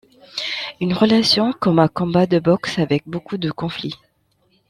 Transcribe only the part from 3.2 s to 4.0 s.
de conflits.